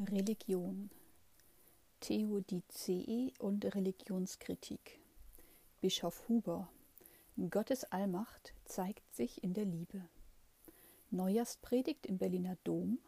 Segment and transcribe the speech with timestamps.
[0.00, 0.90] Religion.
[1.98, 5.00] Theodizee und Religionskritik.
[5.80, 6.68] Bischof Huber.
[7.50, 10.02] Gottes Allmacht zeigt sich in der Liebe.
[11.10, 13.00] Neujahrspredigt im Berliner Dom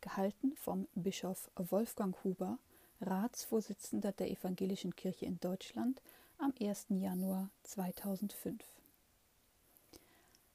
[0.00, 2.60] gehalten vom Bischof Wolfgang Huber,
[3.00, 6.00] Ratsvorsitzender der Evangelischen Kirche in Deutschland
[6.38, 6.86] am 1.
[6.90, 8.62] Januar 2005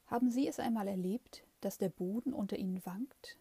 [0.06, 3.36] Haben Sie es einmal erlebt, dass der Boden unter Ihnen wankt,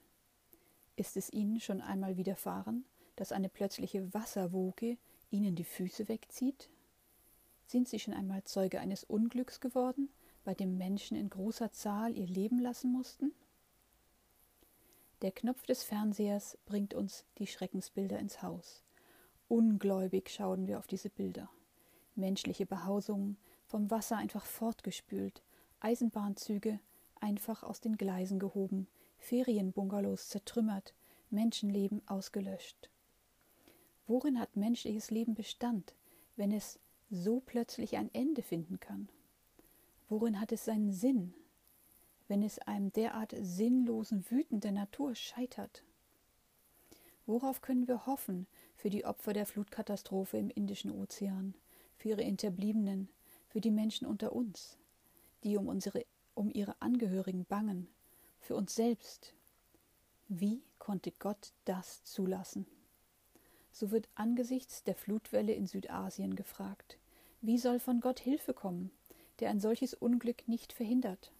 [1.02, 5.00] ist es Ihnen schon einmal widerfahren, dass eine plötzliche Wasserwoge
[5.32, 6.70] Ihnen die Füße wegzieht?
[7.66, 10.10] Sind Sie schon einmal Zeuge eines Unglücks geworden,
[10.44, 13.34] bei dem Menschen in großer Zahl ihr Leben lassen mussten?
[15.24, 18.84] Der Knopf des Fernsehers bringt uns die Schreckensbilder ins Haus.
[19.48, 21.50] Ungläubig schauen wir auf diese Bilder.
[22.14, 25.42] Menschliche Behausungen, vom Wasser einfach fortgespült,
[25.80, 26.80] Eisenbahnzüge
[27.20, 28.88] einfach aus den Gleisen gehoben,
[29.22, 30.94] Ferienbungalows zertrümmert,
[31.32, 32.90] Menschenleben ausgelöscht.
[34.08, 35.94] Worin hat menschliches Leben Bestand,
[36.36, 39.10] wenn es so plötzlich ein Ende finden kann?
[40.10, 41.34] Worin hat es seinen Sinn,
[42.28, 45.84] wenn es einem derart sinnlosen Wüten der Natur scheitert?
[47.26, 51.54] Worauf können wir hoffen für die Opfer der Flutkatastrophe im Indischen Ozean,
[51.96, 53.10] für ihre Hinterbliebenen,
[53.48, 54.78] für die Menschen unter uns,
[55.44, 57.88] die um, unsere, um ihre Angehörigen bangen,
[58.40, 59.34] für uns selbst.
[60.34, 62.66] Wie konnte Gott das zulassen?
[63.74, 66.98] So wird angesichts der Flutwelle in Südasien gefragt,
[67.42, 68.92] wie soll von Gott Hilfe kommen,
[69.42, 71.34] der ein solches Unglück nicht verhindert?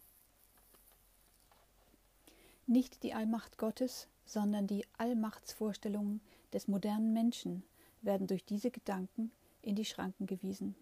[2.66, 6.20] Nicht die Allmacht Gottes, sondern die Allmachtsvorstellungen
[6.52, 7.62] des modernen Menschen
[8.02, 9.32] werden durch diese Gedanken
[9.62, 10.74] in die Schranken gewiesen.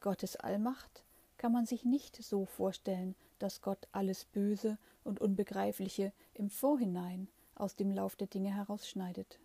[0.00, 1.02] Gottes Allmacht
[1.38, 7.26] kann man sich nicht so vorstellen, dass Gott alles Böse und Unbegreifliche im Vorhinein
[7.60, 9.38] aus dem Lauf der Dinge herausschneidet.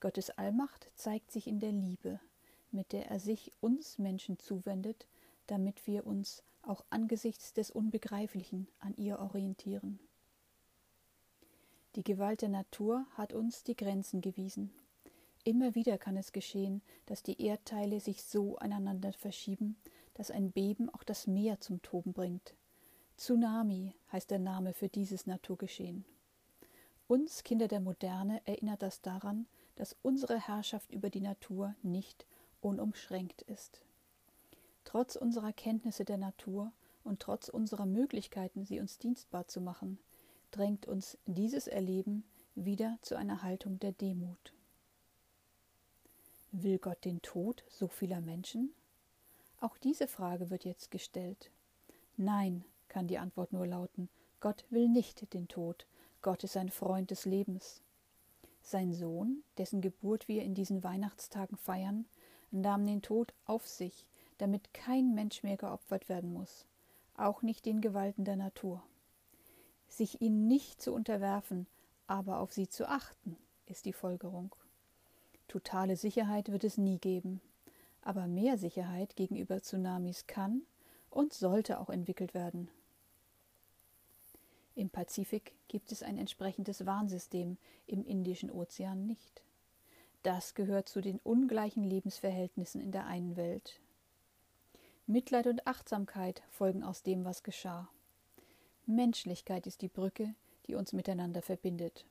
[0.00, 2.20] Gottes Allmacht zeigt sich in der Liebe,
[2.70, 5.06] mit der er sich uns Menschen zuwendet,
[5.46, 9.98] damit wir uns auch angesichts des Unbegreiflichen an ihr orientieren.
[11.96, 14.70] Die Gewalt der Natur hat uns die Grenzen gewiesen.
[15.44, 19.76] Immer wieder kann es geschehen, dass die Erdteile sich so aneinander verschieben,
[20.14, 22.54] dass ein Beben auch das Meer zum Toben bringt.
[23.16, 26.04] Tsunami heißt der Name für dieses Naturgeschehen.
[27.08, 29.46] Uns Kinder der Moderne erinnert das daran,
[29.76, 32.26] dass unsere Herrschaft über die Natur nicht
[32.60, 33.80] unumschränkt ist.
[34.84, 36.70] Trotz unserer Kenntnisse der Natur
[37.04, 39.98] und trotz unserer Möglichkeiten, sie uns dienstbar zu machen,
[40.50, 42.24] drängt uns dieses Erleben
[42.54, 44.52] wieder zu einer Haltung der Demut.
[46.52, 48.74] Will Gott den Tod so vieler Menschen?
[49.60, 51.50] Auch diese Frage wird jetzt gestellt.
[52.18, 55.86] Nein, kann die Antwort nur lauten, Gott will nicht den Tod,
[56.22, 57.82] Gott ist ein Freund des Lebens.
[58.62, 62.06] Sein Sohn, dessen Geburt wir in diesen Weihnachtstagen feiern,
[62.50, 64.06] nahm den Tod auf sich,
[64.38, 66.66] damit kein Mensch mehr geopfert werden muss,
[67.16, 68.82] auch nicht den Gewalten der Natur.
[69.88, 71.66] Sich ihnen nicht zu unterwerfen,
[72.06, 73.36] aber auf sie zu achten,
[73.66, 74.54] ist die Folgerung.
[75.46, 77.40] Totale Sicherheit wird es nie geben
[78.08, 80.62] aber mehr Sicherheit gegenüber Tsunamis kann
[81.10, 82.70] und sollte auch entwickelt werden.
[84.78, 87.56] Im Pazifik gibt es ein entsprechendes Warnsystem,
[87.88, 89.42] im Indischen Ozean nicht.
[90.22, 93.80] Das gehört zu den ungleichen Lebensverhältnissen in der einen Welt.
[95.08, 97.88] Mitleid und Achtsamkeit folgen aus dem, was geschah.
[98.86, 100.32] Menschlichkeit ist die Brücke,
[100.68, 102.04] die uns miteinander verbindet.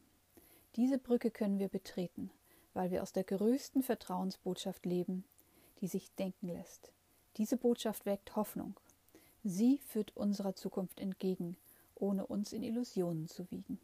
[0.76, 2.32] Diese Brücke können wir betreten,
[2.74, 5.24] weil wir aus der größten Vertrauensbotschaft leben,
[5.80, 6.92] die sich denken lässt.
[7.38, 8.78] Diese Botschaft weckt Hoffnung.
[9.46, 11.56] Sie führt unserer Zukunft entgegen,
[12.02, 13.80] ohne uns in Illusionen zu wiegen.